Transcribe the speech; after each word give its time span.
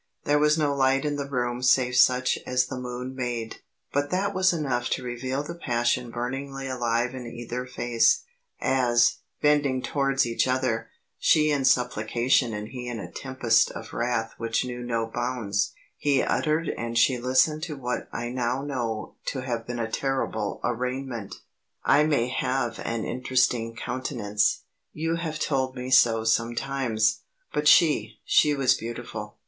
There 0.23 0.39
was 0.39 0.57
no 0.57 0.73
light 0.73 1.05
in 1.05 1.17
the 1.17 1.29
room 1.29 1.61
save 1.61 1.95
such 1.95 2.39
as 2.47 2.65
the 2.65 2.79
moon 2.79 3.13
made; 3.13 3.57
but 3.93 4.09
that 4.09 4.33
was 4.33 4.51
enough 4.51 4.89
to 4.89 5.03
reveal 5.03 5.43
the 5.43 5.53
passion 5.53 6.09
burningly 6.09 6.65
alive 6.65 7.13
in 7.13 7.27
either 7.27 7.67
face, 7.67 8.23
as, 8.59 9.17
bending 9.43 9.79
towards 9.83 10.25
each 10.25 10.47
other, 10.47 10.89
she 11.19 11.51
in 11.51 11.65
supplication 11.65 12.51
and 12.51 12.69
he 12.69 12.87
in 12.87 12.99
a 12.99 13.11
tempest 13.11 13.69
of 13.73 13.93
wrath 13.93 14.33
which 14.39 14.65
knew 14.65 14.81
no 14.81 15.05
bounds, 15.05 15.71
he 15.97 16.23
uttered 16.23 16.67
and 16.69 16.97
she 16.97 17.19
listened 17.19 17.61
to 17.61 17.75
what 17.77 18.07
I 18.11 18.29
now 18.29 18.63
know 18.63 19.17
to 19.27 19.41
have 19.41 19.67
been 19.67 19.77
a 19.77 19.87
terrible 19.87 20.61
arraignment. 20.63 21.35
I 21.85 22.05
may 22.05 22.27
have 22.29 22.79
an 22.83 23.05
interesting 23.05 23.75
countenance; 23.75 24.61
you 24.93 25.17
have 25.17 25.37
told 25.37 25.75
me 25.75 25.91
so 25.91 26.23
sometimes; 26.23 27.19
but 27.53 27.67
she 27.67 28.19
she 28.25 28.55
was 28.55 28.73
beautiful. 28.73 29.37